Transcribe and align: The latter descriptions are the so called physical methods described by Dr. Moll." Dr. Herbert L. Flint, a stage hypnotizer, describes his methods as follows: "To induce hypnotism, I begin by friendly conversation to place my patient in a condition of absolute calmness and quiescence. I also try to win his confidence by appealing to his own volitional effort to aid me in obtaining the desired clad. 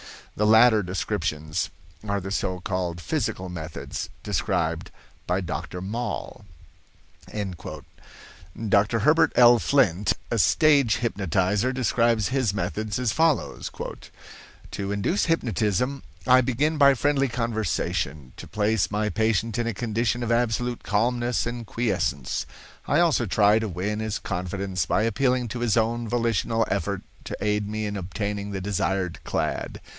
The 0.35 0.47
latter 0.47 0.81
descriptions 0.81 1.69
are 2.07 2.19
the 2.21 2.31
so 2.31 2.61
called 2.61 2.99
physical 3.01 3.49
methods 3.49 4.09
described 4.23 4.89
by 5.27 5.41
Dr. 5.41 5.81
Moll." 5.81 6.45
Dr. 7.31 8.99
Herbert 8.99 9.31
L. 9.35 9.59
Flint, 9.59 10.13
a 10.31 10.39
stage 10.39 10.95
hypnotizer, 10.95 11.71
describes 11.71 12.29
his 12.29 12.53
methods 12.55 12.97
as 12.97 13.11
follows: 13.11 13.69
"To 14.71 14.91
induce 14.91 15.25
hypnotism, 15.25 16.01
I 16.25 16.41
begin 16.41 16.79
by 16.79 16.95
friendly 16.95 17.27
conversation 17.27 18.31
to 18.37 18.47
place 18.47 18.89
my 18.89 19.09
patient 19.09 19.59
in 19.59 19.67
a 19.67 19.73
condition 19.75 20.23
of 20.23 20.31
absolute 20.31 20.81
calmness 20.81 21.45
and 21.45 21.67
quiescence. 21.67 22.47
I 22.87 22.99
also 22.99 23.27
try 23.27 23.59
to 23.59 23.67
win 23.69 23.99
his 23.99 24.17
confidence 24.17 24.87
by 24.87 25.03
appealing 25.03 25.49
to 25.49 25.59
his 25.59 25.77
own 25.77 26.07
volitional 26.07 26.65
effort 26.71 27.03
to 27.25 27.37
aid 27.39 27.67
me 27.67 27.85
in 27.85 27.95
obtaining 27.95 28.49
the 28.49 28.61
desired 28.61 29.19
clad. 29.23 29.79